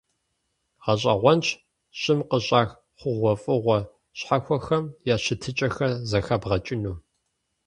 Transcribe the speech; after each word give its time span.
ГъэщӀэгъуэнщ 0.83 1.47
щӀым 1.99 2.19
къыщӀах 2.29 2.69
хъугъуэфӀыгъуэ 2.99 3.77
щхьэхуэхэм 4.17 4.85
я 5.13 5.15
щытыкӀэхэр 5.23 5.91
зэхэбгъэкӀыну. 6.09 6.95